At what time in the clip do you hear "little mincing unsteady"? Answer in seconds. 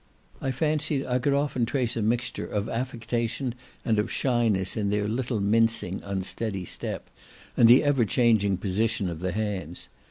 5.07-6.65